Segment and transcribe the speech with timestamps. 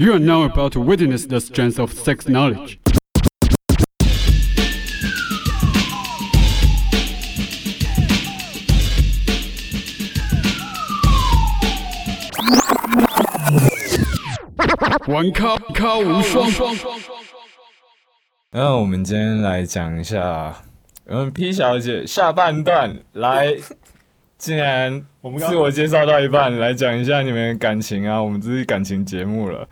[0.00, 2.78] You are now about to witness the strength of sex knowledge.
[15.06, 16.50] 玩咖咖无双。
[18.52, 20.62] 那我们今天来讲一下，
[21.04, 23.54] 我们 P 小姐下半段来，
[24.38, 29.68] 既然我们自我介绍到一半，来讲一下你们的感情啊，我们这是感情节目了。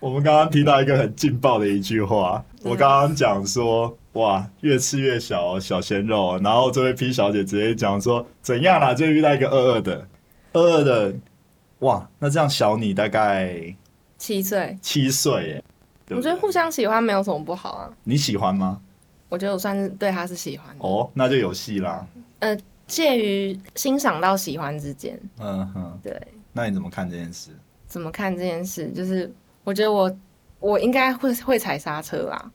[0.00, 6.40] 我们刚刚提到一个很劲爆的一句话，我刚刚讲说，哇，越吃越小哦，小鲜肉哦。
[6.42, 8.94] 然后这位 P 小姐直接讲说，怎样啦？
[8.94, 10.06] 就遇到一个二二的，
[10.52, 11.14] 二二的，
[11.80, 13.74] 哇，那这样小你大概
[14.16, 15.64] 七岁，七岁耶。
[16.06, 17.90] 对对我觉得互相喜欢没有什么不好啊。
[18.04, 18.80] 你喜欢吗？
[19.28, 22.06] 我觉得我算是对他是喜欢的，哦，那就有戏啦。
[22.38, 25.20] 呃介于欣赏到喜欢之间。
[25.38, 26.18] 嗯哼，对，
[26.54, 27.50] 那你怎么看这件事？
[27.86, 28.90] 怎么看这件事？
[28.92, 29.30] 就是
[29.68, 30.10] 我觉得我
[30.60, 32.50] 我应该会会踩刹车啦，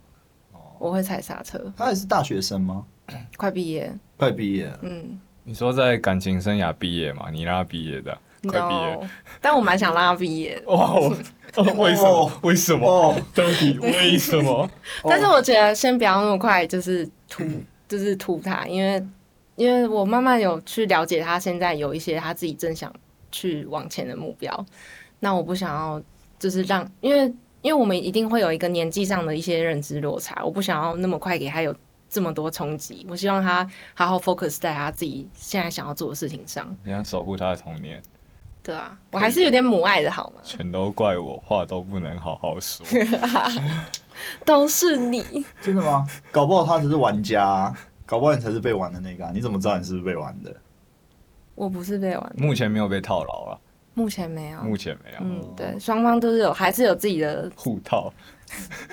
[0.80, 1.72] 我会踩刹车。
[1.78, 2.84] 他也是大学生吗？
[3.38, 7.30] 快毕业，快毕业了，嗯，你说在感情生涯毕业嘛？
[7.32, 8.96] 你让他毕业的，快毕业。
[8.96, 9.08] no，
[9.40, 10.72] 但我蛮想让他毕业的。
[10.72, 11.10] 哇，我
[11.76, 12.32] 为什么？
[12.42, 12.88] 为什么？
[12.90, 14.68] 哦，到底为什么？
[15.06, 17.44] 但是我觉得先不要那么快，就是图，
[17.88, 19.06] 就是图他，因为
[19.56, 22.92] 因为我慢慢有去了解他现在有一些他自己正想
[23.32, 24.66] 去往前的目标，
[25.20, 26.02] 那我不想要
[26.44, 27.22] 就是让，因为
[27.62, 31.74] 因为我们一定会有一个年纪上的一些认知落差，我不想要那么快给他有
[32.10, 38.02] 这么多冲击，我希望他好好 focus 在他自己现在想要做的事情上，你要守护他的童年，
[38.62, 40.42] 对啊，我还是有点母爱的好吗？
[40.44, 42.86] 全都怪我，话都不能好好说。
[44.44, 45.24] 都是你，
[45.64, 46.06] 真的吗？
[46.30, 49.32] 搞不好他只是玩家啊，搞不好你才是被玩的那个啊。
[49.34, 50.54] 你怎么知道你是不是被玩的？
[51.56, 53.60] 我不是被玩，目前没有被套牢了，
[53.94, 58.12] 目前没有，目前没有嗯，对，双方都是有，还是有自己的互套，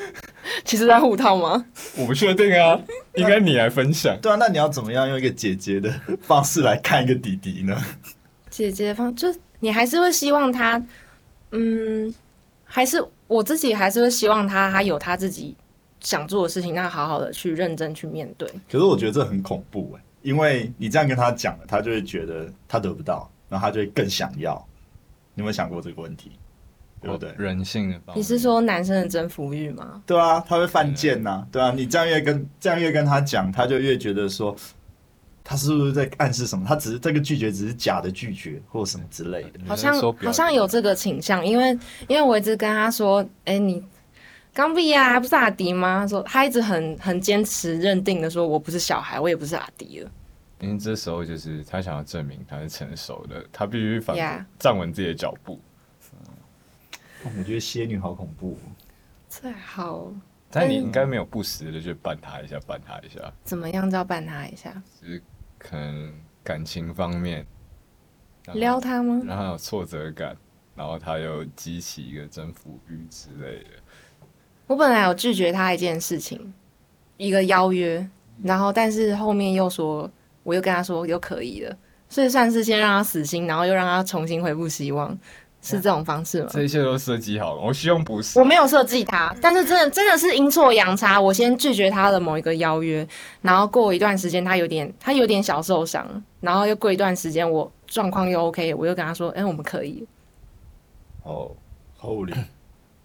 [0.65, 1.65] 其实在护套吗？
[1.97, 2.79] 我不确定啊，
[3.15, 4.19] 应该你来分享。
[4.21, 5.91] 对啊，那你要怎么样用一个姐姐的
[6.21, 7.77] 方式来看一个弟弟呢？
[8.51, 10.83] 姐姐方就你还是会希望他，
[11.53, 12.13] 嗯，
[12.65, 15.57] 还是我自己还是会希望他他有他自己
[16.01, 18.47] 想做的事情，那好好的去认真去面对。
[18.71, 24.67] 可是我觉得这很恐怖哎，因为你这样跟他讲了，他就会觉得他得不到，然后他就会更想要。
[25.41, 26.33] 你有没有想过这个问题？
[27.03, 27.35] 对不对？
[27.39, 30.03] 人性的方面，你是说男生的征服欲吗？
[30.05, 34.55] 对啊，他会犯贱呐、对啊，你这样越跟这样越跟他讲，他就越觉得说，
[35.43, 36.63] 他是不是在暗示什么？
[36.69, 39.61] 他只是这个拒绝只是假的拒绝，或什么之类的。
[39.67, 41.71] 好像好像有这个倾向，因为
[42.07, 43.83] 因为我一直跟他说，哎、你
[44.53, 46.01] 刚毕业啊，还不是阿迪吗？
[46.01, 50.11] 他说他一直很很坚持认定的说，我不是小孩，我也不是阿迪了。
[50.61, 55.61] 因为这时候就是他想要证明他是成熟的，他必须反 Yeah 站稳自己的脚步。
[57.25, 58.73] 哦我觉得仙女好恐怖哦。
[59.29, 60.13] 最好
[60.51, 65.23] 但你应该没有不时的去绊他一下，绊他一下，怎么样叫绊他一下，就是
[65.59, 66.13] 可能
[66.43, 67.47] 感情方面
[68.45, 69.23] 让他撩他吗？
[69.25, 70.37] 让他有挫折感，
[70.75, 73.71] 然后他又激起一个征服欲之类的。
[74.67, 76.53] 我本来有拒绝他一件事情，
[77.17, 78.09] 一个邀约，
[78.43, 80.11] 然后但是后面又说，
[80.43, 81.77] 我又跟他说又可以了，
[82.09, 85.17] 所以算是先让他死心，然后又让他重新恢复希望，
[85.63, 86.49] 是这种方式吗？
[86.51, 88.45] 这一切都设计好了，我希望不是我。
[88.45, 93.07] 没有设计他，但是真的真的是阴错阳差，我先拒绝他的某一个邀约，
[93.43, 100.07] 然后过一段时间他有点他有点小受伤，然后又过一段时间我状况又 OK，我又跟他说，哎、我们可以，
[101.25, 101.51] 哦
[102.01, 102.35] ，Holy，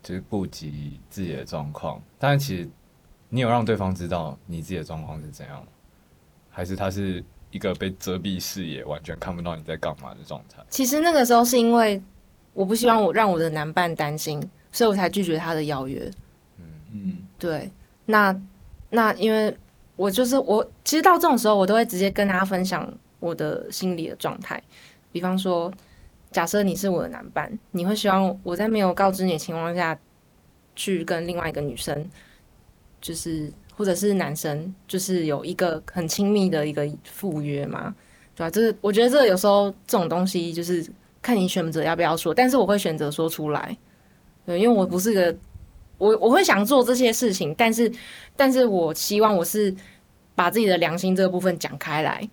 [0.01, 2.69] 就是顾及自己的状况，但是其实
[3.27, 5.67] 你有让对方知道你自己的状况是怎样吗？
[6.55, 7.21] 还是他是
[7.51, 10.63] 一个被遮蔽视野，完全看不到你在干嘛的状态？
[10.69, 12.01] 其实那个时候是因为
[12.53, 16.09] 我不希望我让我的男伴担心，所以我才拒绝他的邀约。
[16.57, 17.69] 嗯嗯，对，
[18.05, 18.33] 那
[18.89, 19.53] 那因为
[19.97, 22.89] 我就是我，其实到这种时候，我都会直接跟他分享
[23.19, 24.63] 我的心理的状态。
[25.11, 25.69] 比方说，
[26.31, 29.97] 假设你是我的男伴，你会希望我在没有告知你的情况下，
[30.73, 32.09] 去跟另外一个女生，
[33.01, 37.93] 就是或者是男生，就是有一个很亲密的一个赴约嘛？
[38.35, 40.85] 对吧、就是我觉得这个有时候这种东西就是
[41.21, 43.77] 看你选择要不要说，但是我会选择说出来。
[44.45, 45.33] 对，因为我不是个
[45.97, 47.91] 我我会想做这些事情，但是
[48.35, 49.73] 但是我希望我是
[50.35, 52.29] 把自己的良心这个部分讲开来。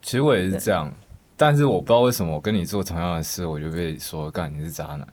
[0.00, 0.92] 其实我也是这样，
[1.36, 5.06] 但是我不知道为什么我跟你做同样的事，我就被说干你是渣男，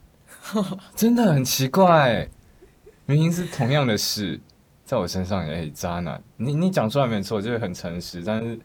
[0.95, 2.29] 真的很奇怪。
[3.07, 4.39] 明明是同样的事，
[4.87, 6.23] 在我身上也、哎渣男。
[6.37, 8.57] 你你讲出来没错，就是很诚实，但是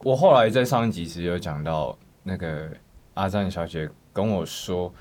[0.00, 2.68] 我后来在上一集其实有讲到那个
[3.14, 4.92] 阿赞小姐跟我说，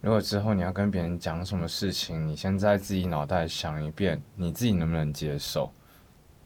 [0.00, 5.70] 如果之后你要跟别人讲什么事情，你先在自己脑袋想一遍，你自己能不能接受？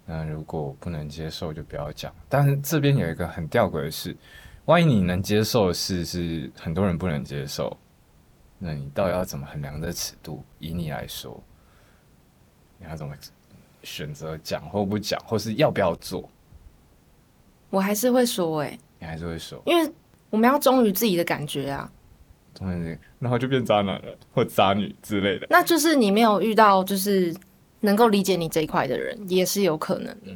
[0.05, 2.12] 那如果不能接受，就不要讲。
[2.29, 4.17] 但是这边有一个很吊诡的事，
[4.64, 7.76] 万一你能接受的事是很多人不能接受，
[8.59, 10.44] 那你到底要怎么衡量这尺度？
[10.59, 11.41] 以你来说，
[12.78, 13.14] 你要怎么
[13.82, 16.28] 选择讲或不讲，或是要不要做？
[17.70, 19.93] 我还是会说、欸，你还是会说，因为
[20.31, 21.90] 我们要忠于自己的感觉啊。
[22.55, 25.46] 中间这个，然后就变渣男了或渣女之类的。
[25.50, 27.34] 那就是你没有遇到就是
[27.81, 30.34] 能够理解你这一块的人，也是有可能的。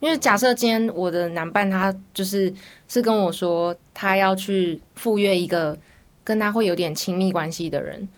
[0.00, 2.52] 因为假设今天我的男伴他就是
[2.88, 5.78] 是跟我说他要去赴约一个
[6.24, 8.08] 跟他会有点亲密关系的人，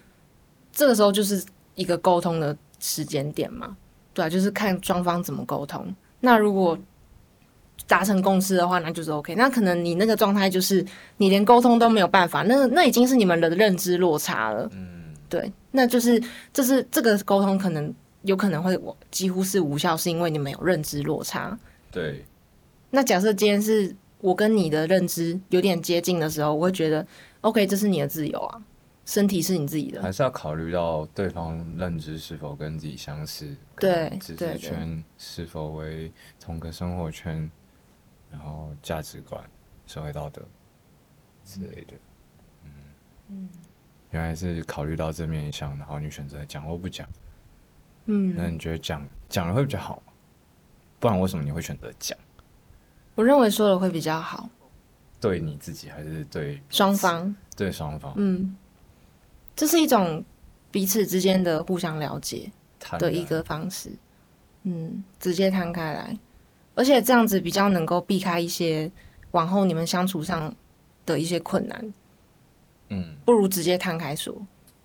[0.72, 1.44] 这个时候就是
[1.74, 3.74] 一个沟通的时间点嘛，
[4.12, 5.94] 对啊，就是看双方怎么沟通。
[6.20, 6.78] 那如果
[7.86, 9.34] 达成共识的话，那就是 OK。
[9.34, 10.84] 那可能你那个状态就是
[11.16, 14.68] 你连沟通都没有办法，那那已经是你们的认知落差了。
[14.74, 16.22] 嗯，对，那就是
[16.52, 17.92] 这是这个沟通可能
[18.22, 18.78] 有可能会
[19.10, 21.58] 几乎是无效，是因为你们有认知落差。
[21.90, 22.22] 对，
[22.90, 27.06] 那假设今天是我跟你的认知有点接近的时候，我会觉得
[27.40, 28.62] OK，这是你的自由啊，
[29.04, 30.02] 身体是你自己的。
[30.02, 37.50] 还是要考虑到对方认知是否跟自己相似，对跟知识圈是否为同个生活圈，
[38.30, 39.42] 然后价值观、
[39.86, 40.42] 社会道德
[41.44, 41.94] 之类的。
[43.28, 43.48] 嗯
[44.10, 47.08] 原来是考虑到这面向，然后你选择讲或不讲。
[48.04, 50.12] 嗯，那你觉得讲讲了会比较好吗？
[51.00, 52.16] 不然为什么你会选择讲？
[53.16, 54.48] 我认为说了会比较好，
[55.20, 58.12] 对你自己还是对双方，对双方？
[58.16, 58.56] 嗯，
[59.56, 60.24] 这是一种
[60.70, 62.50] 彼此之间的互相了解。
[62.98, 63.90] 的一个方式，
[64.64, 66.18] 嗯，直接摊开来，
[66.74, 68.92] 而且这样子比较能够避开一些
[69.30, 70.54] 往后你们相处上
[71.06, 71.94] 的一些困难，
[72.90, 74.36] 嗯，不如直接摊开说。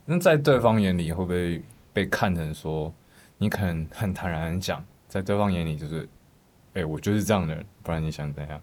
[0.05, 1.61] 那在对方眼里会不会
[1.91, 2.93] 被看成说
[3.37, 6.07] 你可能很坦然地讲，在对方眼里就是，
[6.75, 8.61] 哎、我就是这样的人，不然你想怎样？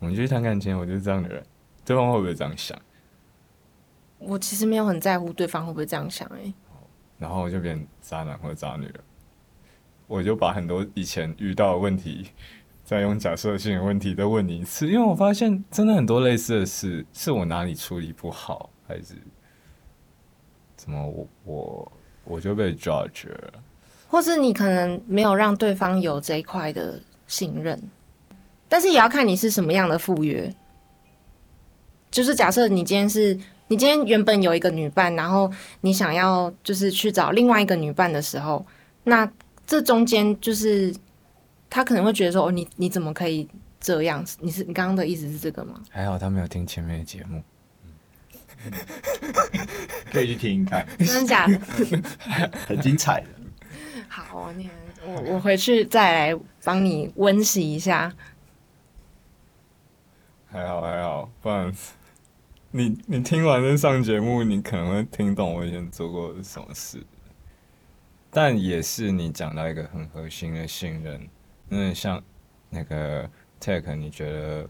[0.00, 1.40] 我们就去谈感情，我就是这样的人，
[1.84, 2.76] 对方会不会这样想？
[4.26, 6.54] 我其实没有很在乎对方会不会这样想、欸，
[7.18, 9.00] 然后就变渣男或者渣女了。
[10.06, 12.28] 我就把很多以前遇到的问题，
[12.84, 19.14] 再用假设性的问题再问你一次，因为我发现真的很多类似的事，是我哪里处理不好，还是
[20.76, 21.92] 怎么我我
[22.24, 23.52] 我就被 judge 了？
[24.08, 27.80] 或是你可能没有让对方有这一块的信任，
[28.68, 30.54] 但是也要看你是什么样的赴约。
[32.10, 33.38] 就是假设你今天是
[33.72, 38.66] 你今天原本有一个女伴，然后你想要就是去找另外一个女伴的时候，
[39.04, 39.26] 那
[39.66, 40.94] 这中间就是
[41.70, 43.48] 他可能会觉得说，哦，你你怎么可以
[43.80, 44.22] 这样？
[44.40, 45.80] 你是你刚刚的意思是这个吗？
[45.88, 47.42] 还好他没有听前面的节目，
[50.12, 51.58] 可以去听一 看，真的假的？
[52.68, 53.28] 很精彩的。
[54.06, 54.68] 好，你
[55.06, 58.12] 我我回去再来帮你温习一下。
[60.50, 61.72] 还好还好，不然
[62.74, 66.98] 你你听完这上节目，你可能会听懂我以前做过什么事。
[68.30, 71.28] 但也是你讲到一个很核心的信任，
[71.68, 72.22] 那像
[72.70, 73.28] 那个
[73.60, 74.66] Tech，你觉得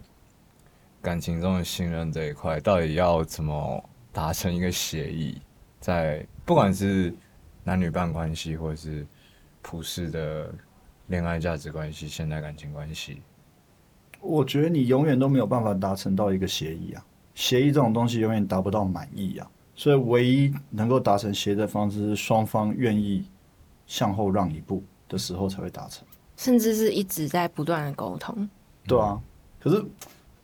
[1.01, 5.41] 感情中的信任这一块，到底要怎么达成一个协议？
[5.79, 7.15] 在不管是
[7.63, 9.07] 男女伴关系，或者是
[9.63, 10.53] 普世的
[11.07, 13.23] 恋爱价值关系、现代感情关系，
[14.21, 23.25] 我觉得你永远都没有办法达成到一个协议啊，协议这种东西永远达不到满意啊，所以唯一能够达成协议的方式是双方愿意
[23.87, 26.05] 向后让一步的时候才会达成。
[26.37, 28.49] 甚至是一直在不断的沟通。
[28.87, 29.21] 对啊，
[29.61, 29.85] 可是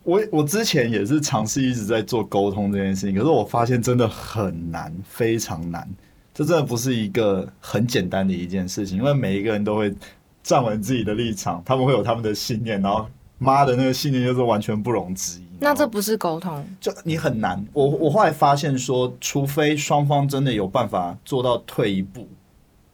[0.03, 5.87] 我我之前也是尝试一直在做沟通这件事情，可是我发现真的很难，非常难。
[6.33, 9.93] 这真的不是一个很简单的一件事情，因为每一个人都会
[10.41, 13.05] 站稳自己的立场，他们会有他们的信念，然后
[13.37, 15.48] 妈的那个信念就是完全不容置疑。
[15.59, 17.63] 那这不是沟通，就你很难。
[17.73, 22.27] 我我后来发现说，除非双方真的有办法做到退一步，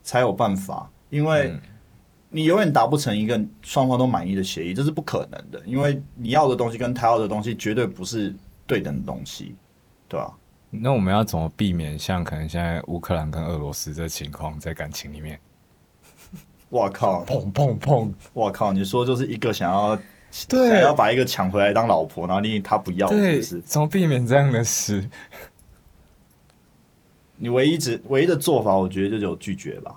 [0.04, 1.62] 才有办法，因为嗯
[2.30, 5.62] 你永远达不成一个双方都满意的协议，这是不可能的。
[5.66, 8.36] 因为你要的东西跟他要的东西绝对不是
[8.68, 9.56] 对等的东西，
[10.10, 10.34] 对吧、
[10.70, 15.40] 那我们要怎么避免像可能现在乌克兰跟俄罗斯这情况在感情里面
[16.68, 18.12] 我靠，砰 砰砰？
[18.34, 18.74] 我靠！
[18.74, 19.98] 你说就是一个想要
[20.50, 23.62] 对想要把一个抢回来当老婆，然后另一他不要，是对，不是？
[23.62, 25.08] 怎么避免这样的事？
[27.38, 29.96] 你唯一只唯一的做法，我觉得就只有拒绝吧。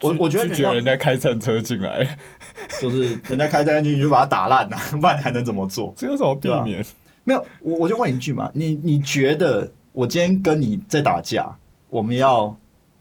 [0.00, 2.18] 我我觉得拒绝人家开战车进来，
[2.80, 5.94] 就是人家开战进去就把他打烂了、 不然还能怎么做？
[5.96, 6.84] 这有什么避免？
[7.22, 11.56] 没有，我我就问一句嘛，你你觉得我今天跟你在打架，
[11.88, 12.54] 我们要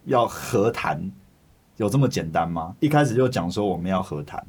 [0.06, 1.12] 要和谈，
[1.76, 2.74] 有这么简单吗？
[2.80, 4.42] 一开始就讲说我们要和谈，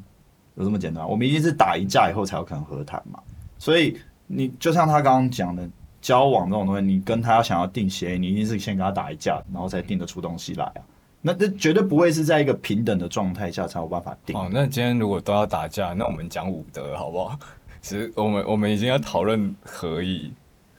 [0.54, 1.08] 有这么简单？
[1.08, 3.18] 我们一定是打一架以后才有可能和谈嘛。
[3.58, 5.68] 所以你就像他刚刚讲的，
[6.00, 10.80] 交往这种东西，你跟他要想要定协议，你一定是先跟他打一架，然后才定得出东西来啊。
[11.23, 14.37] 那这绝对不会是在一个平等的状态下才有办法定。
[14.37, 17.38] 哦，那今天如果都要打架，那我们讲武德好不好？
[17.80, 20.30] 其实我们我们已经要讨论合议，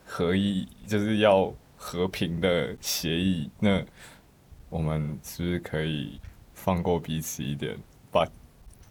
[0.05, 3.49] 合议就是要和平的协议。
[3.59, 3.81] 那
[4.69, 6.19] 我们是不是可以
[6.53, 7.75] 放过彼此一点，
[8.11, 8.27] 把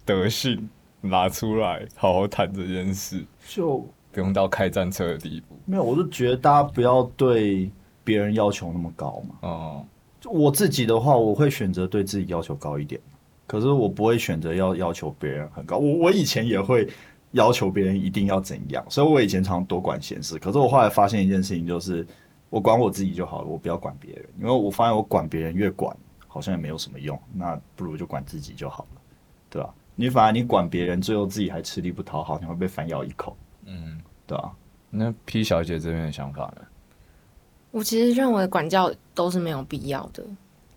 [0.05, 0.69] 德性
[1.01, 5.57] 拿出来，好好谈这件事，就不用到开战车的地步。
[5.65, 7.71] 没有，我就觉得大家不要对
[8.03, 9.35] 别人要求那么高嘛。
[9.43, 9.87] 哦、
[10.21, 13.01] 就我自己的话，我会选择对自己要求高一点，
[13.47, 15.79] 可是我不会选择要要求别人很高。
[15.79, 16.89] 我我以前也会
[17.33, 20.39] 要求别人一定要怎样，所以我以前常多管闲事。
[20.39, 22.07] 可是我后来发现一件事情，就是
[22.51, 25.97] 我管我自己就好了，我不要管别人，因为我发现我管别人越管，
[26.29, 29.01] 好像也没有什么用，那不如就管自己就好了，
[29.51, 29.75] 对吧？
[29.97, 34.51] 你反而你管别人，最后自己还吃力不讨好，你会被反咬一口，嗯，对啊？
[34.91, 36.63] 那 P 小姐这边的想法呢？
[37.71, 40.25] 我其实认为管教都是没有必要的，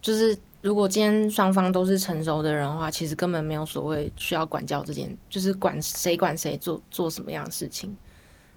[0.01, 7.95] 就是如果今天双方都是成熟的人的话，其实根本没有所谓需要管教这件，就是管谁管谁做做什么样的事情。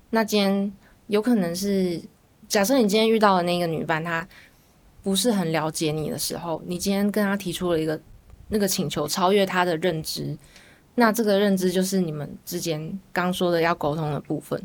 [0.09, 0.73] 那今天
[1.09, 2.01] 有可能是，
[2.49, 4.27] 假设你今天遇到的那个女伴，她
[5.03, 8.01] 不是很了解你的时候，你今天跟她提出了一个
[8.51, 10.37] 那个请求，超越他的认知，
[10.97, 14.63] 那这个认知就是你们之间刚说的要沟通的部分。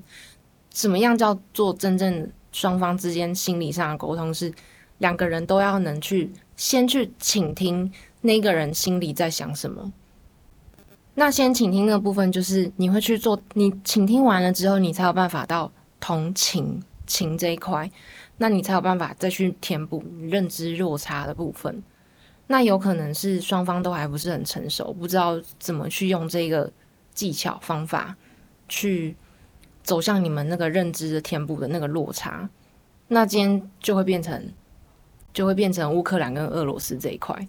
[0.72, 4.34] 什么样叫做真正双方之间心理上的沟通？
[4.34, 4.52] 是
[4.98, 9.94] 两个人都要能去先去倾听那个人心里在想什么。
[11.14, 17.90] 那先倾听那个部分，就是你会去做，你倾听完了之后，你才有办法到同情情这一块，
[18.38, 21.82] 那你才有办法再去填补认知落差的部分。
[22.48, 26.72] 那有可能是双方都还不是很成熟，不知道怎么去用这个
[27.14, 28.16] 技巧方法
[28.70, 29.16] 去
[29.84, 32.50] 走向你们那个认知的填补的那个落差，
[33.08, 34.52] 那今天就会变成
[35.34, 37.48] 就会变成乌克兰跟俄罗斯这一块。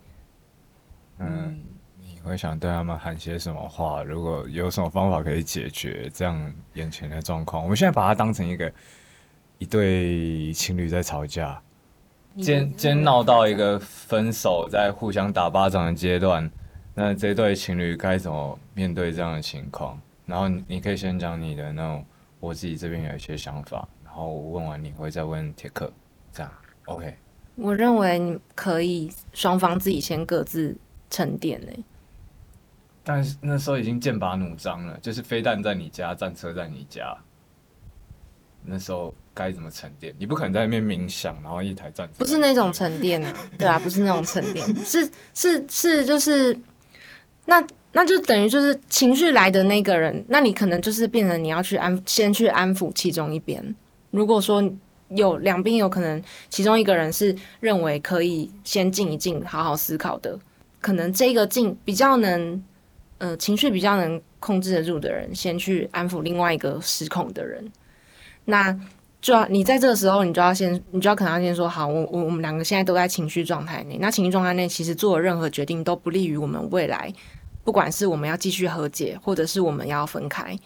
[1.19, 1.63] 嗯，
[2.01, 4.03] 你会想对他们喊些什么话？
[4.03, 8.73] 如果有什么方法可以解决这样眼前的状况，我们现在把它当成一个
[9.59, 11.59] 一对情侣在吵架，
[12.43, 16.51] 今天闹到一个分手，在互相打巴掌的阶段，
[16.95, 20.01] 那这对情侣该怎么面对这样的情况？
[20.27, 22.05] 然后你你可以先讲你的那种，
[22.41, 25.91] 我自己这边有一些想法，然后我问完你会再问铁克，
[26.33, 26.53] 这样
[26.87, 27.17] OK？
[27.55, 30.77] 我认为你可以双方自己先各自
[31.09, 31.73] 沉淀呢、
[33.03, 37.17] 但是那时候已经剑拔弩张了，就是飞弹在你家，战车在你家。
[38.63, 40.15] 那时候该怎么沉淀？
[40.19, 46.59] 你不可能在那边冥想，然后一台战车不是那种沉淀啊， 对啊，不是那种沉淀，是是是，就是
[47.45, 47.63] 那
[47.93, 53.75] 那就等于就是情绪来的那个人，那你可能就是变成你要去安先去安抚其中一边。
[54.11, 54.65] 如果说
[55.09, 60.39] 有两边有可能，其中一个人是认为可以先静一静，好好思考的，
[60.81, 62.65] 可能这个静比较能，
[63.19, 67.71] 呃，情绪比较能控制得住的人，先去安抚另外一个失控的人。
[68.47, 68.79] 那
[69.21, 73.99] 就要你在这个时候，你就要先，你就要可能要先说好，我我我们两个现在都在情绪状态内。
[74.01, 77.13] 那情绪状态内，其实做任何决定都不利于我们未来，
[77.65, 80.57] 不管是我们要继续和解，或者是我们要分开。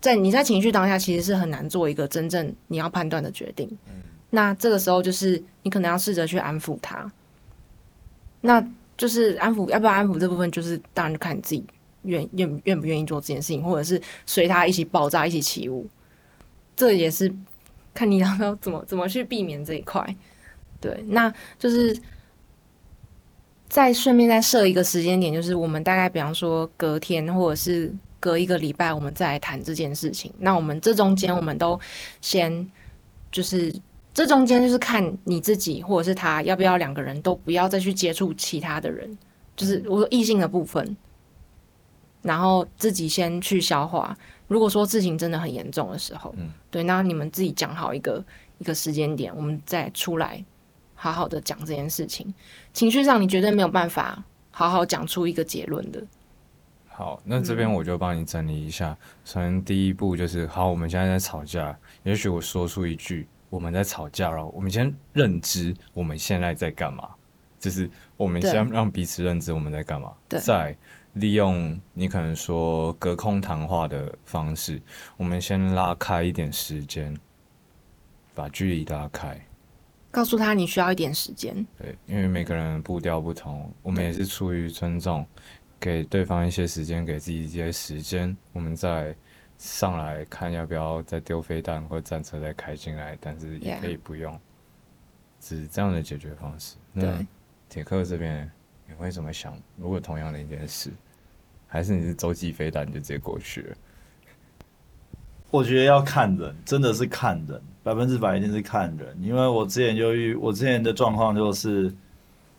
[0.00, 3.78] 在你在情绪当下，其实是很难做一个真正你要判断的决定。
[4.30, 7.12] 那这个时候就是你可能要试着去安抚他。
[8.40, 8.66] 那
[8.96, 11.64] 就是安抚，要不要安抚这部分，就是当然就看你自己
[12.02, 15.86] 愿愿愿不愿意做这件事情，或者是随他一起爆炸，一起起舞。
[16.74, 17.32] 这也是
[17.94, 20.04] 看你要不要怎么怎么去避免这一块。
[20.80, 21.96] 对，那就是
[23.68, 30.32] 再顺便再设一个时间点，就是我们大概比方说隔天或者是隔一个礼拜，我们再来谈这件事情。
[30.38, 31.78] 那我们这中间我们都
[32.20, 32.68] 先
[33.30, 33.72] 就是
[34.12, 39.16] 这中间就是看你自己或者是他要不要两个人都不要再去接触其他的人，
[39.54, 40.96] 就是我说异性的部分，
[42.22, 44.16] 然后自己先去消化。
[44.52, 48.22] 如果说事情真的很严重的时候，嗯对，那你们自己讲好一个
[48.58, 50.44] 一个时间点，我们再出来
[50.94, 52.32] 好好的讲这件事情。
[52.72, 56.04] 情绪上你绝对没有办法好好讲出一个结论的。
[56.86, 58.96] 好，那这边我就帮你整理一下。
[59.24, 67.08] 首先第一步就是，好，我们现在在吵架，也许我说出一句我们在吵架了，我们先认知我们现在在干嘛，
[67.58, 67.90] 就是
[68.22, 70.40] 我们先让彼此认知我们在干嘛，对。
[70.40, 70.76] 再
[71.14, 74.80] 利用你可能说隔空谈话的方式，
[75.16, 77.14] 我们先拉开一点时间，
[78.34, 79.38] 把距离拉开，
[80.10, 81.54] 告诉他你需要一点时间。
[81.78, 85.26] 对，因为每个人步调不同，我们也是出于尊重，
[85.78, 89.14] 给对方一些时间，给自己一些时间，我们再
[89.58, 94.40] 上来看要不要再丢飞弹或战车再开进来，但是也可以不用，
[95.40, 96.76] 只是这样的解决方式。
[96.92, 97.26] 那对
[97.72, 98.50] 铁克这边
[98.86, 99.56] 你会怎么想？
[99.78, 100.90] 如果同样的一件事，
[101.66, 103.76] 还是你是洲际飞弹你就直接过去了？
[105.50, 109.16] 我觉得要看人，真的是看人，百分之百一定是看人。
[109.22, 111.90] 因为我之前就遇，我之前的状况就是，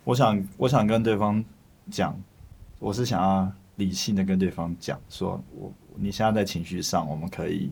[0.03, 1.45] 我想我想跟对方
[1.91, 2.19] 讲，
[2.79, 7.69] 我是想要理性的跟对方讲，说我你现在在情绪上，我们可以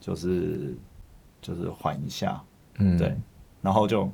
[0.00, 0.74] 就是
[1.42, 2.42] 就是缓一下，
[2.78, 3.14] 嗯对，
[3.60, 4.10] 然后就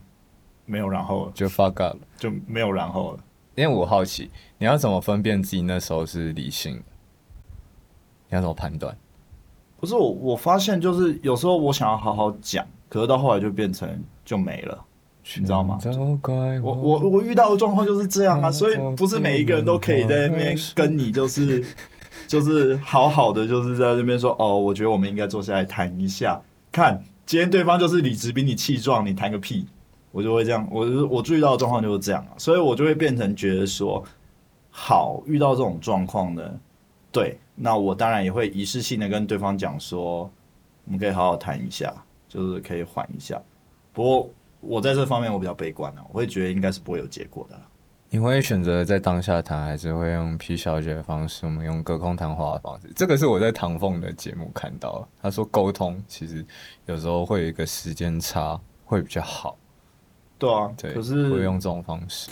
[0.68, 1.98] 没有然后了，就 fuck up 了。
[2.16, 3.18] 就没有然后了。
[3.56, 6.82] 因为我好奇，你要怎么分辨自己那时候是理性的？
[8.28, 8.96] 你要怎么判断？
[9.80, 13.88] 不是我，我发现就是有时候我想要好好讲，可是到后来就变成
[14.24, 14.84] 就没了，
[15.36, 15.78] 你知道吗？
[16.20, 21.64] 怪我我我遇到的状况就是这样啊，嗯所以不是每一个人都可以在那边跟你就是
[22.28, 29.66] 就是好好的，就是在那边说哦，我觉得我们应该坐下来谈一下，看今天对方就是理直比你气壮，你谈个屁，
[30.10, 34.04] 我就会这样，我我注意到的状况就是这样，所以我就会变成觉得说，
[34.70, 36.42] 好，遇到这种状况呢，
[37.12, 40.30] 对，那我当然也会仪式性的跟对方讲说，
[40.84, 41.92] 我们可以好好谈一下，
[42.28, 43.40] 就是可以缓一下，
[43.92, 44.30] 不过。
[44.60, 47.56] 我在这方面我比较悲观啊，我会觉得应该是不会有结果的。
[48.10, 51.46] 你会选择在当下谈，还是会用 P 小姐的方式？
[51.46, 52.90] 我们用隔空谈话的方式。
[52.96, 56.44] 这个是我在唐凤的节目看到，他说沟通其实
[56.86, 59.56] 有时候会有一个时间差，会比较好。
[60.38, 62.30] 对啊，对，可是会用这种方式。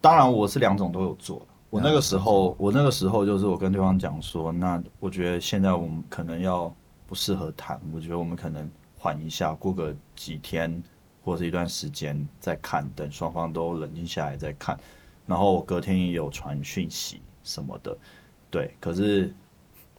[0.00, 1.46] 当然我是两种都有做。
[1.70, 6.72] 我那个时候，我那个时候就是我跟对方讲说，那我觉得现在我们可能要
[7.06, 10.82] 不适合谈，我觉得我们可能缓一下，过个几天
[11.24, 14.78] 或者是一段时间再看，等双方都冷静下来再看。
[15.26, 17.96] 然后我隔天也有传讯息什么的，
[18.50, 19.34] 对，可是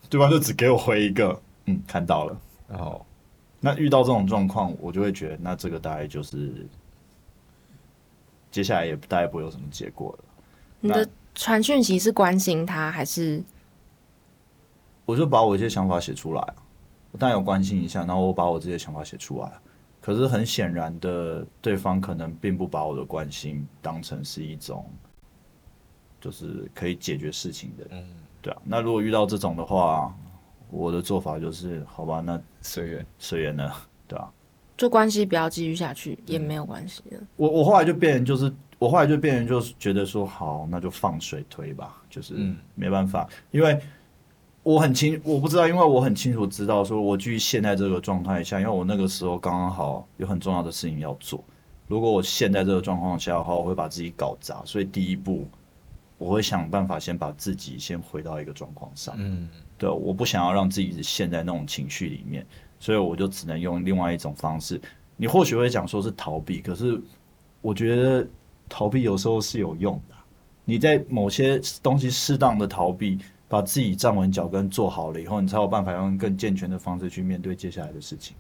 [0.10, 2.38] 对方就只给我回一个，嗯，看到了。
[2.70, 3.06] 然后
[3.66, 6.68] 那遇到这种状况，我就会觉得，那这个大概就是
[8.52, 10.24] 接下来也大概不会有什么结果了。
[10.82, 13.44] 你的传讯息是关心他，还是
[15.04, 16.54] 我就把我一些想法写出来，
[17.12, 19.52] 我当然有关心一下，然后我把我这些想法写出来。
[20.00, 24.88] 可是很显然的，对方可能并不把我的关心当成是一种，
[26.22, 27.88] 就是可以解决事情的。
[27.90, 28.06] 嗯，
[28.44, 28.62] 对啊。
[28.64, 30.16] 那如果遇到这种的话，
[30.70, 33.06] 我的做法就是，好吧，那随缘。
[33.18, 33.76] 随缘了，
[34.08, 34.30] 对啊。
[34.78, 37.18] 就关系不要继续下去也没有关系的？
[37.38, 43.80] 我我后来就变成就是，我后来就变成就是觉得说，好，那就放水推吧，就是嗯没办法，因为
[44.64, 51.42] 我很清，我不知道，因为我很清楚知道，说我继续现在这个状态下，因为我那个时候刚刚好有很重要的事情要做，
[51.88, 55.48] 如果我现在这个状况下的话，我会把自己搞砸，所以第一步
[56.18, 62.46] 我会想办法先把自己先回到一个状况上，嗯，对，我不想要让自己陷在那种情绪里面，
[62.80, 64.80] 所以我就只能用另外一种方式。
[65.18, 67.02] 你或许会讲说是逃避，可是
[67.62, 68.28] 我觉得
[68.68, 70.16] 逃避有时候是有用的。
[70.64, 78.36] 你在某些东西适当的逃避，把自己站稳脚跟做好了以后，你才有办法用更健全的方式去面对接下来的事情。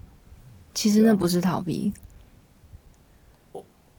[0.73, 1.93] 其实那不是逃避，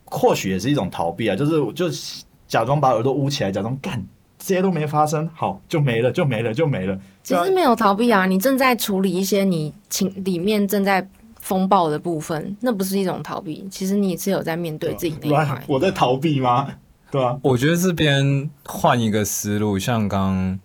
[0.05, 4.05] 或许也是一种逃避啊，就是就是假装把耳朵捂起来，假装干
[4.39, 6.99] 这些都没发生，好就没了，就没了，就没了。
[7.23, 11.07] 其实没有逃避啊，你正在处理一些你情里面正在
[11.41, 15.65] 风暴的部分，那不是一种逃避，其实你是有在面对自己那一不然块。
[15.67, 16.69] 我在逃避吗？
[17.11, 20.59] 对啊，我觉得这边换一个思路，像刚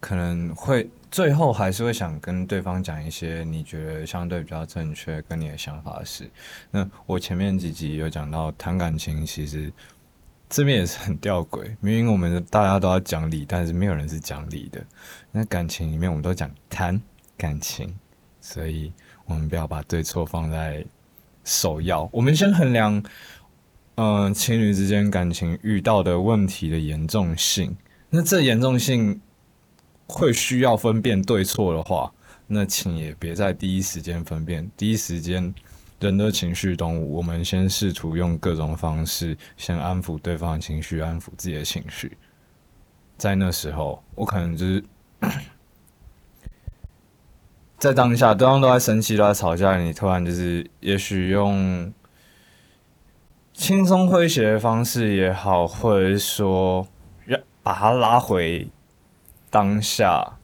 [0.00, 6.28] 可能会最后还是会想跟对方讲一些你觉得相对比较正确跟你的想法的事。
[6.70, 9.72] 那我前面几集有讲到谈感情，其实
[10.48, 14.84] 这边也是很吊诡，明明我们大家都要讲理，但是没有人是讲理的。
[15.32, 17.00] 那感情里面我们都讲谈
[17.36, 17.94] 感情，
[18.40, 18.92] 所以
[19.24, 20.84] 我们不要把对错放在
[21.44, 23.02] 首要，我们先衡量。
[23.98, 27.74] 嗯，情侣之间感情遇到的问题的严重性，
[28.10, 29.18] 那这严重性
[30.06, 32.12] 会需要分辨对错的话，
[32.46, 34.70] 那请也别在第一时间分辨。
[34.76, 35.54] 第一时间，
[36.00, 42.16] 人的情绪动物，我们先试图用各种方式先安抚对方的情绪，安抚自己的情绪。
[43.16, 44.84] 在那时候，我可能就是
[47.78, 51.92] 在当下，对方都在生气，都在吵架，你突然就是，也许用。
[53.58, 56.86] 轻松诙谐的方式也好，或者说
[57.24, 58.68] 让把他拉回
[59.48, 60.36] 当下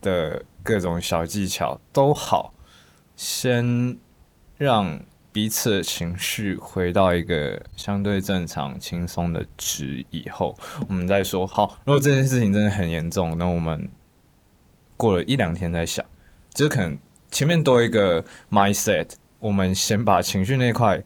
[0.00, 2.54] 的各种小技巧都好，
[3.16, 3.98] 先
[4.60, 5.00] 让
[5.32, 10.54] 彼此的情绪回到一个相对正常、轻松的值以后，
[10.86, 11.46] 我们再说。
[11.46, 13.88] 好，如果这件事情真的很严重，那我们
[14.98, 16.04] 过了一两天再想，
[16.52, 16.98] 就是可能
[17.30, 21.02] 前面多一个 mindset，我们先把情绪那块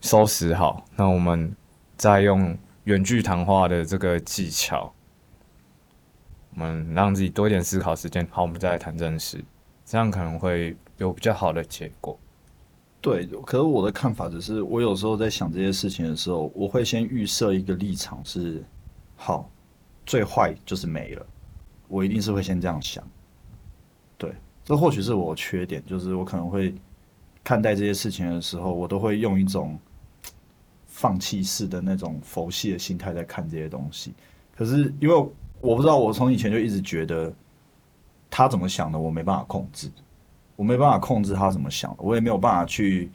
[0.00, 1.54] 收拾好，那我们
[1.98, 4.94] 再用远距谈话的这个技巧，
[6.54, 8.26] 我们让自己多一点思考时间。
[8.30, 9.44] 好，我们再来谈正事，
[9.84, 12.18] 这样可能会有比较好的结果。
[13.06, 18.64] 对，可是我的看法只是，我有时候在想这些事情的时候，我会先预设一个立场是，
[19.14, 19.48] 好，
[20.04, 21.24] 最坏就是没了，
[21.86, 23.08] 我一定是会先这样想。
[24.18, 26.74] 对，这或许是我缺点，就是我可能会
[27.44, 29.78] 看待这些事情的时候，我都会用一种
[30.88, 34.14] 放弃式的那种佛系的心态在看这些东西。
[34.56, 35.14] 可是因为
[35.60, 37.32] 我不知道，我从以前就一直觉得
[38.28, 39.88] 他怎么想的，我没办法控制。
[40.56, 43.10] 我没办法控制他怎么想，我也没有办法去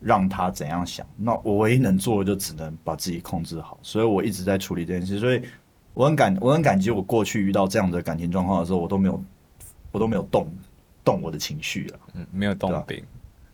[0.00, 1.06] 让他怎样想。
[1.16, 3.78] 那我唯一能做的就只能把自己控制好。
[3.82, 5.18] 所以我一直在处理这件事。
[5.18, 5.42] 所以
[5.92, 9.22] 我很感，我很感激我过去遇到这样的感情状况的时候，我都没有，
[9.92, 10.48] 我都没有动
[11.04, 11.98] 动我的情绪了。
[12.14, 13.02] 嗯，没有动兵，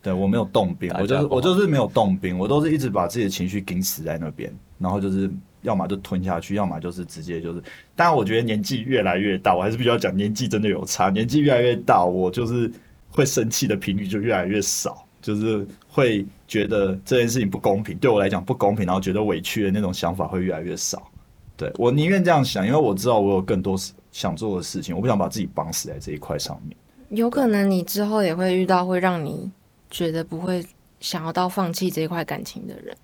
[0.01, 5.29] 对我没有动兵，我就是我就是没有动兵，我都是一直把自己的情绪顶死在那边，然后就是
[5.61, 7.61] 要么就吞下去，要么就是直接就是。
[7.95, 11.09] 当然，我觉得年纪越来越大，我还是必须要讲，年纪真的有差。
[11.09, 12.71] 年纪越来越大，我就是。
[13.15, 21.09] 会生气的频率就越来越少，就是会觉得这件事情不公平，对我来讲不公平，然后觉得委屈的那种想法会越来越少。
[21.55, 23.79] 对我宁愿这样想，因为我知道我有更多
[24.11, 26.75] 想做的事情，我不想把自己绑死在这一块上面。
[27.09, 29.49] 有可能你之后也会遇到会让你
[29.89, 30.65] 觉得不会
[30.99, 32.97] 想要到放弃这一块感情的人，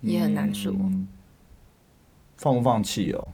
[0.00, 0.74] 也很难说。
[2.36, 3.28] 放不放弃哦？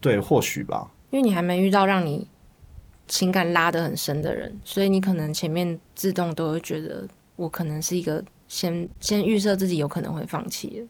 [0.00, 2.28] 对，或许吧，因为你还没遇到让你。
[3.08, 10.86] 情感拉得很深的人，所以你可能前面自动都会觉得，我可能是一个先先预设自己有可能会放弃的。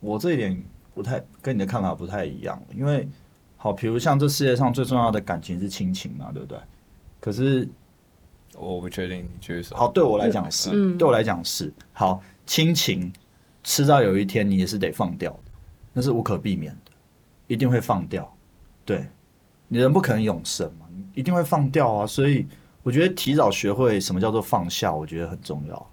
[0.00, 0.62] 我这一点
[0.94, 3.08] 不太跟你的看法不太一样，因为
[3.56, 6.58] 好，比如像这世界上最重要的感情是亲情嘛，对不对？
[7.20, 7.68] 可是
[8.54, 13.12] 我不确定你觉得好，对我来讲是，对我来讲是好，亲情
[13.62, 15.52] 迟早有一天你也是得放掉的，
[15.92, 16.92] 那是无可避免的，
[17.46, 18.32] 一定会放掉，
[18.84, 19.04] 对。
[19.72, 22.46] 你人不可能永生嘛，你一定会放掉啊，所以
[22.82, 25.90] 我觉得提早学会什么叫做放下，我觉得很重要。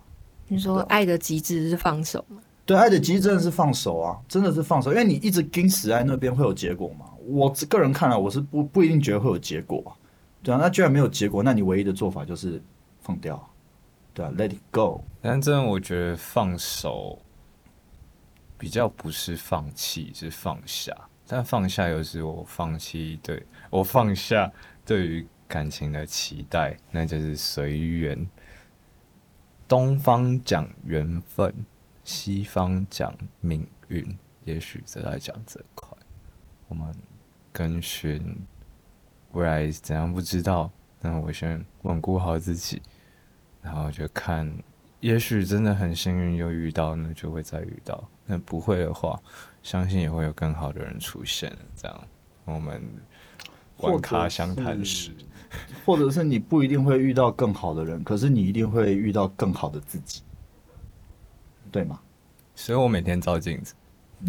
[0.50, 2.42] 你说爱的极致是放手吗？
[2.66, 7.06] 对，爱的极致真的是放手啊，真的是放手，因为你一直盯死在那边会有结果吗？
[7.26, 9.96] 我个人看来，我是不不一定觉得会有结果。
[10.44, 12.62] 对啊，那既然没有结果，那你唯一的做法就是
[13.00, 13.42] 放掉，
[14.14, 15.06] 对啊，Let it go。
[15.22, 17.18] 但真的，我觉得放手
[18.58, 20.94] 比较不是放弃，是放下。
[21.32, 24.52] 但放下又是我放弃，对我放下
[24.84, 28.28] 对于感情的期待，那就是随缘。
[29.68, 31.54] 东方讲缘分，
[32.04, 35.96] 西方讲命运，也许是在讲这块。
[36.68, 36.92] 我们
[37.54, 38.36] 跟寻
[39.34, 42.82] 未来怎样不知道，那我先稳固好自己，
[43.62, 44.52] 然后就看，
[45.00, 49.20] 也许真的很幸运又遇到，那就会再遇到；那不会的话。
[49.62, 52.08] 相信也会有更好的人出现，这样
[52.46, 52.82] 我们
[53.80, 55.12] 玩咖相谈时，
[55.86, 60.22] 或者是你不一定会遇到更好的人，可是你一定会遇到更好的自己，
[61.70, 62.00] 对吗？
[62.56, 63.74] 所以我每天照镜子，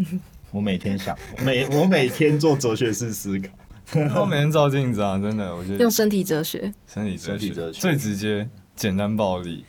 [0.50, 7.38] 我每天想，每我每天做哲学式思考，我每天照镜子啊，真的，我觉得用身体哲学，身体哲
[7.72, 7.80] 学。
[7.80, 9.64] 最直接、简单、暴力，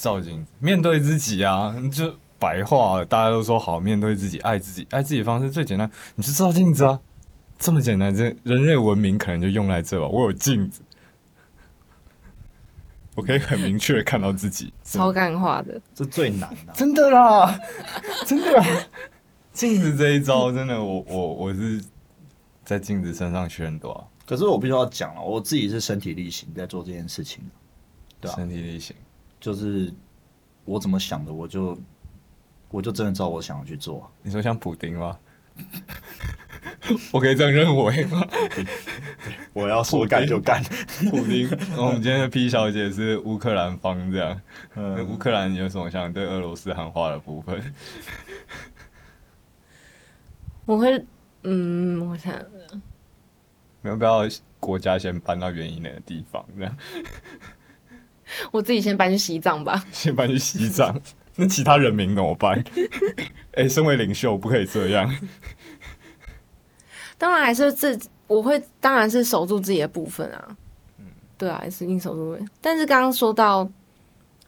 [0.00, 2.14] 照镜子，面对自己啊，就。
[2.40, 6.98] 白话，大家都说好，面对自己，爱自己，爱自己的方式最简单，你就照镜子啊，
[7.58, 10.08] 这么简单，这人类文明可能就用在这吧。
[10.08, 10.80] 我有镜子，
[13.14, 17.60] 我可以很明确的看到自己，超干化的，这最难的，真的啦，
[18.24, 18.64] 真的，
[19.52, 21.78] 镜子这一招真的，我我我是
[22.64, 24.08] 在镜子身上学很多。
[24.26, 27.44] 可是我必须要讲了，我自己是身体力行在做这件事情，
[28.18, 28.96] 对身体力行，
[29.40, 29.92] 就是
[30.64, 31.76] 我怎么想的，我就。
[32.72, 34.08] 我就真的照我想要去做。
[34.22, 35.18] 你说像普丁吗？
[37.12, 38.24] 我可以这样认为吗？
[39.52, 40.62] 我要说干就干。
[41.10, 44.40] 普丁， 我们今天的 P 小姐是乌克兰方这样。
[44.76, 47.60] 嗯，乌克兰有什么想对俄罗斯喊话的部分？
[50.64, 51.04] 我会，
[51.42, 52.32] 嗯，我想，
[53.82, 54.20] 要不要
[54.60, 56.46] 国家先搬到原因的地方？
[56.56, 56.76] 这样，
[58.52, 59.84] 我自己先搬去西藏吧。
[59.92, 61.00] 先搬去西藏。
[61.36, 62.62] 那其他人民怎么办？
[63.52, 65.10] 哎，身为领袖不可以这样。
[67.16, 70.56] 当然还是自我会，当然是守住自己的部分啊。
[70.98, 71.06] 嗯，
[71.38, 72.46] 对啊，还是硬守住。
[72.60, 73.70] 但是刚刚说到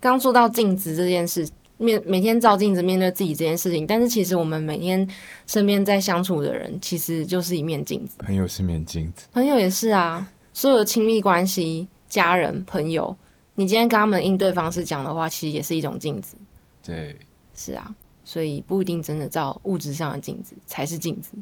[0.01, 5.07] 刚说到镜子这件事，面每天照镜子面对自己这件事情，但是其实我们每天
[5.47, 8.17] 身边在相处的人，其实就是一面镜子。
[8.19, 13.17] 朋友是面镜子，朋友也是啊，所有的亲密关系、家人、朋友，
[13.55, 16.37] 你今天跟他们应对方式讲的话，其实也是一种镜子。
[16.83, 17.19] 对，
[17.55, 21.33] 是啊，所以不一定真的照物质上的镜子才是镜子。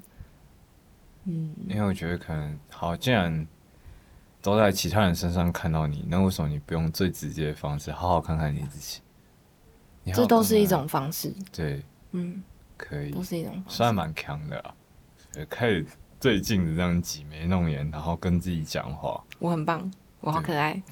[1.25, 3.46] 嗯，因为我觉得可能好，既然
[4.42, 9.01] 都在其他人身上看到你，那为什么你不用最直接的方式好好看看你自己？
[10.12, 11.33] 这都是一种方式。
[11.53, 12.42] 对，嗯，
[12.77, 13.77] 可以都，是一种方式。
[13.77, 14.75] 算蛮强的啊。
[15.37, 15.87] 呃开始
[16.18, 19.88] 对镜子这样挤眉弄眼，然后跟自己讲话，我很棒，
[20.20, 20.83] 我好可爱。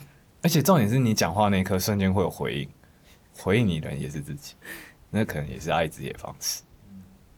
[0.48, 2.68] 而且重点是你讲话那一刻瞬间会有回应，
[3.36, 4.54] 回应你的人也是自己，
[5.10, 6.62] 那可能也是爱自己的方式。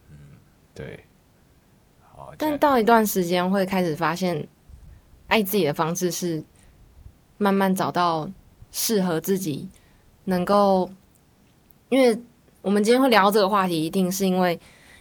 [0.09, 0.17] 嗯，
[0.73, 1.03] 对。
[2.15, 4.47] 好，但到一段时间会开始发现，
[5.27, 6.41] 爱自己的方式是
[7.37, 8.31] 慢慢找到
[8.71, 9.69] 适合自己，
[10.27, 10.89] 能够，
[11.89, 12.17] 因为
[12.63, 14.57] 我们今天会聊到这个话题，一定是因为，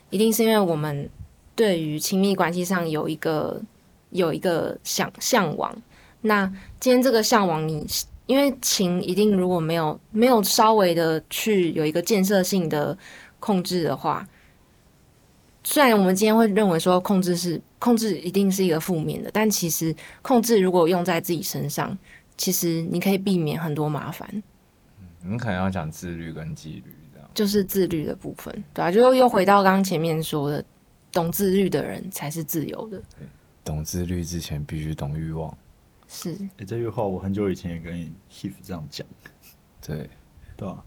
[0.09, 1.07] 一定是因为我们
[1.55, 3.61] 对于亲密关系上有一个
[4.09, 5.79] 有一个想向往。
[6.21, 6.45] 那
[6.79, 7.85] 今天这个向往你，
[8.25, 12.97] 因为情一定如果没有没有稍微的去有一个建设性的
[13.39, 14.27] 控制的话，
[15.63, 21.97] 虽然我们今天会认为说控制是控制一定是一个负面的，但其实控制如果用在自己身上，
[22.37, 24.43] 其实你可以避免很多麻烦，
[25.23, 27.29] 你可能要讲自律跟纪律这样。
[27.33, 30.63] 就是自律的部分，对啊，就又回到刚刚前面说的，
[31.11, 33.01] 懂自律的人才是自由的，
[33.63, 35.57] 懂自律之前必须懂欲望。
[36.11, 37.93] 是欸这句话我很久以前也跟
[38.31, 39.05] Hif 这样讲，
[39.79, 40.09] 对，
[40.57, 40.83] 对吧？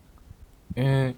[0.74, 1.14] 因为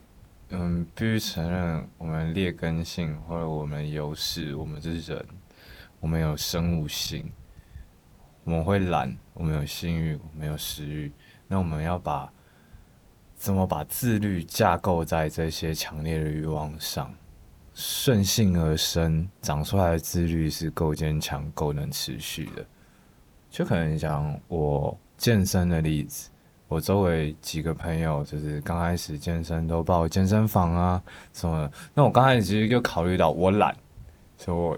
[0.50, 5.26] 嗯，必须承认我们劣根性或者我们优势，我们是人，
[6.00, 7.32] 我们有生物性，
[8.44, 11.10] 我们会懒，我们有性欲，我们有食欲，
[11.48, 12.30] 那我们要把
[13.34, 17.12] 怎么把自律架构在这些强烈的欲望上，
[17.72, 22.66] 顺性而生长出来的自律是够坚强、够能持续的。
[23.54, 26.28] 就可能讲我健身的例子，
[26.66, 31.00] 我周围几个朋友就是刚开始健身都报健身房啊
[31.32, 33.72] 什么，那我刚开始其实就考虑到我懒，
[34.36, 34.76] 所以我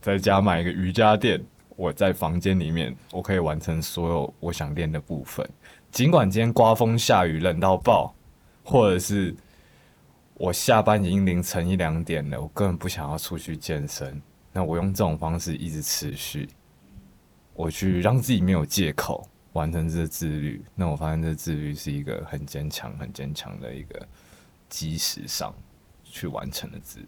[0.00, 1.44] 在家买一个瑜伽垫，
[1.76, 5.46] 我在房间里面我可以完成所有我想练的部分，
[5.92, 8.14] 尽管今天刮风下雨冷到爆，
[8.64, 9.36] 或者是
[10.38, 14.22] 我下班已经凌晨一两点了，我根本不想要出去健身，
[14.54, 16.48] 那我用这种方式一直持续。
[17.60, 24.08] 我去让自己没有借口完成这个自律，那我发现这自律是一个很坚强、很坚强的一个
[24.70, 25.54] 基石上
[26.02, 27.06] 去完成的自律。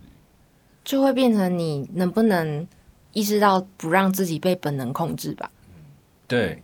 [0.84, 2.68] 就会变成你能不能
[3.12, 5.50] 意识到不让自己被本能控制吧，
[6.26, 6.62] 对，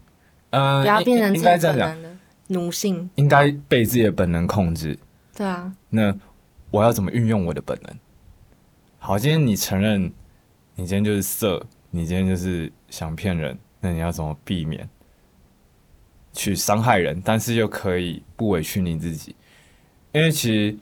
[0.51, 2.16] 呃，不要变成这样讲，本能的
[2.48, 4.98] 奴性，应该被自己的本能控制。
[5.35, 6.14] 对啊，那
[6.70, 7.98] 我要怎么运用我的本能？
[8.98, 10.12] 好，今天你承认
[10.74, 14.88] 你今天就是色，你今天就是想骗人，那你要怎么避免
[16.33, 19.35] 去伤害人，但是又可以不委屈你自己？
[20.12, 20.77] 因为其实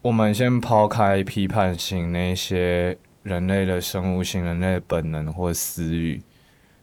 [0.00, 6.22] 我们先抛开批判性那些人类的生物性、人类的本能或私欲，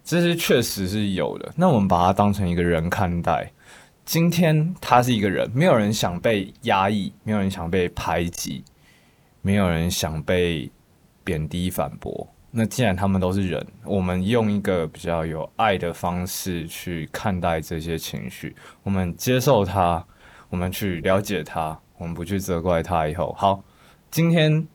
[0.03, 1.53] 这些确实是有的。
[1.55, 3.51] 那我们把它当成一个人看待。
[4.03, 8.63] 今天他是一个人，没有人想被压抑，没有人想被排挤，
[9.41, 10.69] 没有人想被
[11.23, 12.27] 贬低反驳。
[12.51, 20.05] 那既然他们都是人，我们用一个比较有爱的方式去看待这些情绪，我们接受它，
[20.49, 23.07] 我们去了解它，我们不去责怪它。
[23.07, 23.63] 以后好，
[24.09, 24.67] 今天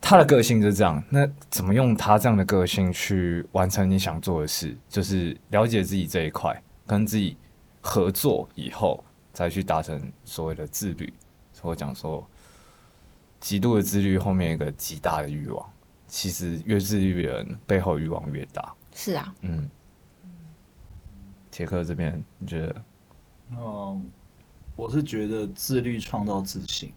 [0.00, 4.74] 他的个性就这样，那怎么用他这样的个性去完成你想做的事？
[4.88, 7.36] 就是了解自己这一块，跟自己
[7.80, 11.12] 合作以后，再去达成所谓的自律。
[11.52, 12.26] 所以我讲说，
[13.38, 15.71] 极度的自律后面一个极大的欲望，
[16.12, 18.74] 其实越自律的人背后欲望越大。
[18.94, 19.66] 是啊，嗯，
[21.50, 22.84] 杰克这边你觉得？
[23.56, 24.04] 嗯，
[24.76, 26.92] 我是觉得自律创造自信，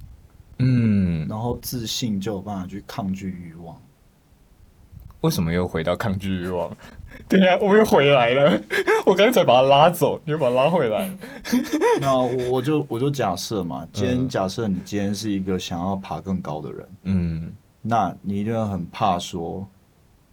[0.59, 3.81] 嗯，然后自信就有办法去抗拒欲望。
[5.21, 6.75] 为什么又回到抗拒欲望？
[7.29, 8.61] 对呀、我们又回来了。
[9.05, 11.09] 我刚才把他拉走，你又把他拉回来。
[12.01, 17.53] 那我我就我就假设嘛，今天嗯假设你今天是一个想要爬更高的人，嗯
[17.87, 19.67] 那你一定会很怕说，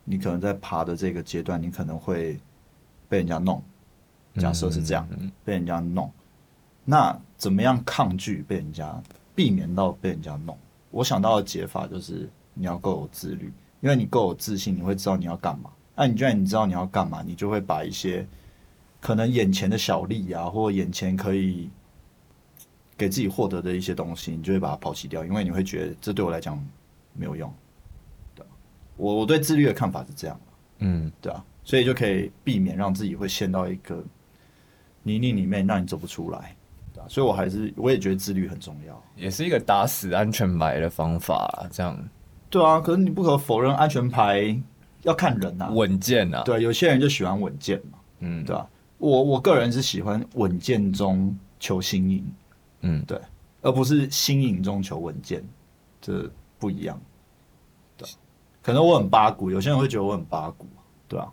[0.05, 2.41] 你可能在爬的这个阶段，你可能会
[3.11, 3.63] 被人家弄。
[4.37, 6.11] 假设是这样，嗯被人家弄，
[6.87, 8.99] 那怎么样抗拒被人家，
[9.35, 10.57] 避免到被人家弄？
[10.91, 15.69] 我想到的解法就是你要够有自律，因为你够有自信，你会知道你要干嘛。
[15.95, 18.27] 那你既然你知道你要干嘛，你就会把一些
[18.99, 21.69] 可能眼前的小利啊，或眼前可以
[22.97, 26.59] 给自己获得的一些东西，你就会把它抛弃掉，因为你会觉得这对我来讲
[27.15, 27.53] 没有用。
[28.35, 28.51] 对啊，
[28.97, 30.41] 我我对自律的看法是这样，
[30.79, 34.03] 嗯，对啊，所以就可以避免让自己会陷到一个
[35.03, 36.57] 泥泞里面，让你走不出来。
[36.93, 39.03] 对啊，所以我还是我也觉得自律很重要。
[39.17, 41.99] 也是一个打死安全牌的方法，这样。
[42.51, 44.61] 对啊，可是你不可否认，安全牌
[45.03, 52.25] 要看人呐、稳健啊。，对，有些人就喜欢稳健嘛，嗯，对啊、我我个人是喜欢稳健中求新颖，
[52.83, 53.19] 嗯，对，
[53.63, 55.43] 而不是新颖中求稳健，
[56.01, 56.31] 这
[56.63, 56.97] 不一样。
[57.97, 58.09] 对，
[58.63, 60.69] 可能我很八股，有些人会觉得我很八股，
[61.09, 61.27] 对啊，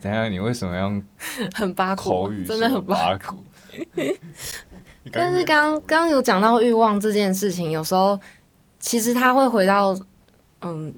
[0.00, 1.04] 等一下你为什么要用
[1.52, 3.18] 很八股口股，语真的很八。
[3.18, 3.36] 股？
[5.10, 8.18] 但是刚刚刚有讲到欲望这件事情，有时候
[8.78, 9.98] 其实他会回到，
[10.60, 10.94] 嗯，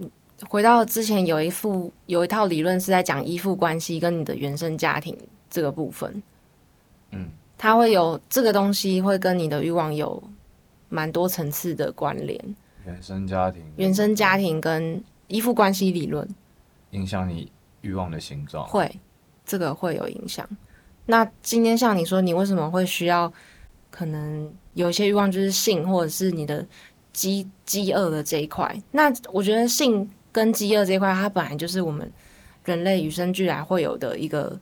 [0.51, 5.17] 回到之前有一副有一套理论是在讲依附关系跟你的原生家庭
[5.49, 6.23] 这个部分，
[7.13, 10.23] 嗯，他会有这个东西会跟你的欲望有
[10.89, 12.39] 蛮多层次的关联，
[12.87, 16.27] 原生家庭，原生家庭跟依附关系理论。
[16.93, 18.67] 影响你欲望的形状。
[18.67, 18.91] 会，
[19.45, 20.49] 这个会有影响。
[21.05, 23.33] 那今天像你说，你为什么会需要？
[23.89, 26.67] 可能有一些欲望就是性，或者是你的
[27.15, 28.79] 饥饥饿的这一块。
[28.91, 32.13] 那我觉得性跟饥饿这一块，它本来就是我们
[32.67, 34.59] 人类与生俱来会有的一个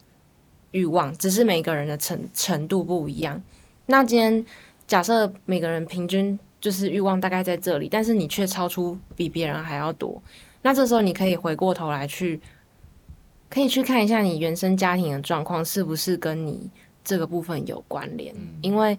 [0.71, 3.43] 欲望，只是每个人的程程度不一样。
[3.87, 4.45] 那今天
[4.87, 10.23] 假设每个人平均就是欲望大概在这里，但是你却超出比别人还要多，
[10.63, 12.41] 那这时候你可以回过头来去
[13.51, 16.71] 可以去看一下你原生家庭的状况是不是跟你
[17.05, 18.35] 这个部分有关联。
[18.63, 18.99] 因为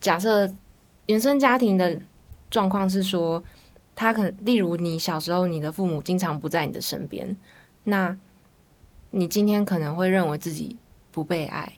[0.00, 0.52] 假设
[1.06, 1.96] 原生家庭的
[2.50, 3.40] 状况是说，
[3.94, 7.36] 他可能例如你小时候你的父母经常不在你的身边，
[7.84, 8.18] 那
[9.12, 10.76] 你今天可能会认为自己
[11.12, 11.72] 不被爱。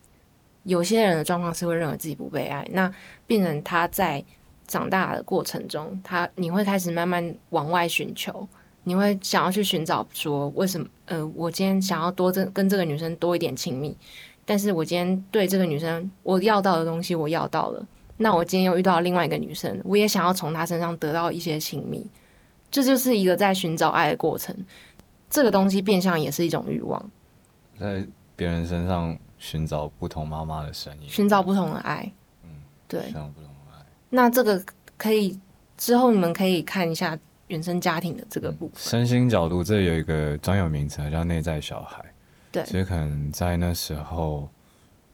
[0.64, 2.90] 有些人的状况是会认为自己不被爱，那
[3.26, 4.24] 病人他在
[4.68, 8.46] 长大的过程中，他你会开始慢慢往外寻求，
[8.85, 13.96] 你会想要去寻找说为什么呃，我今天想要多这跟这个女生多一点亲密，
[14.44, 17.85] 但是我今天对这个女生我要到的东西我要到了，
[18.18, 22.07] 那我今天又遇到另外一个女生，我也想要从她身上得到一些亲密，
[22.70, 24.54] 这就是一个在寻找爱的过程。
[25.31, 27.11] 这个东西变相也是一种欲望，
[27.78, 32.11] 在别人身上寻找不同妈妈的声音，寻找不同的爱。
[32.44, 32.50] 嗯，
[32.87, 33.47] 对寻，找不同的爱。
[34.10, 34.62] 那这个
[34.96, 35.38] 可以
[35.76, 37.18] 之后你们可以看一下
[37.48, 38.76] 原生家庭的这个部分。
[38.76, 42.04] 身心角度，这有一个专有名词叫内在小孩。
[42.50, 44.48] 对其实可能在那时候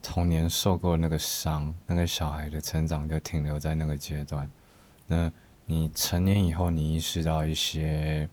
[0.00, 4.48] 童年受过那个伤，那个小孩的成长就停留在那个阶段。
[5.07, 5.30] 那
[5.66, 8.28] 你成年以后，你意识到一些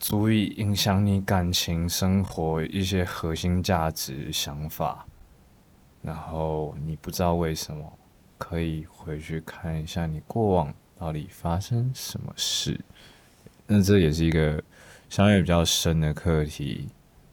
[0.00, 5.06] 足以影响你感情生活一些核心价值想法，
[6.02, 7.92] 然后你不知道为什么，
[8.40, 12.80] 可以回去看一下你过往到底发生什么事。
[13.66, 14.60] 那这也是一个
[15.10, 16.88] 相对比较深的课题。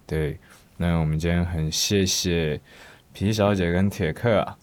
[0.05, 0.37] 对，
[0.75, 2.59] 那我们今天很谢谢
[3.13, 4.57] 皮小姐跟铁克啊，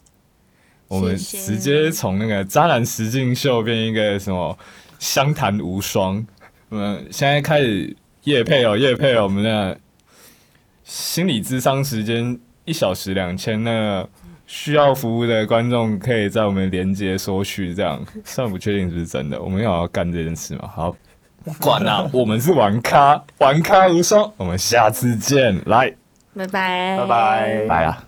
[0.88, 4.56] 我们直接从那个渣男实境秀变一个什么
[4.98, 6.24] 相谈无双。
[6.68, 9.80] 我们现在开始夜配哦，夜配哦，我们的
[10.84, 14.06] 心理咨商时间一小时两千，那
[14.46, 18.00] 需要服务的观众可以在我们连接索取，这样。
[18.24, 20.68] 虽然不确定是不是真的，我们有要干这件事嘛？
[20.74, 20.94] 好，
[21.44, 25.92] 不 管啦、我们是玩咖，玩咖无双，我们下次见，来，
[26.34, 27.66] 拜拜，拜拜。
[27.68, 28.04] 拜啦。